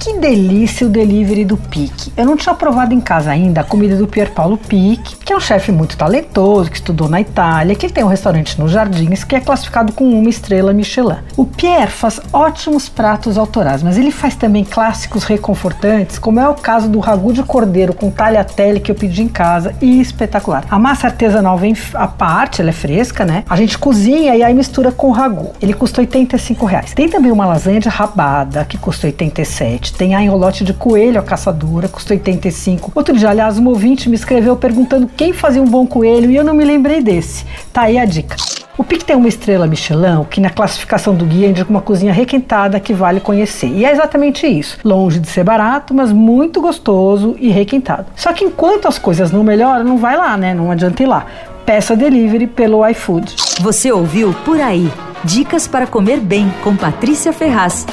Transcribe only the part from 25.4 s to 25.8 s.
Ele